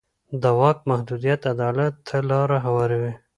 [0.41, 3.13] د واک محدودیت عدالت ته لاره هواروي